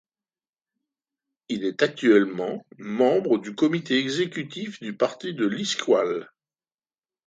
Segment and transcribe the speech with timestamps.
[1.47, 6.31] Il est actuellement membre du comité exécutif du Parti de l'Istiqlal.